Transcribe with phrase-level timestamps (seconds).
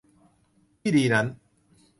[0.81, 1.25] ที่ดีนั้น